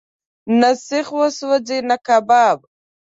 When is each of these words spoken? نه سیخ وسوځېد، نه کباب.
نه 0.59 0.69
سیخ 0.87 1.07
وسوځېد، 1.19 1.83
نه 1.89 1.97
کباب. 2.07 2.57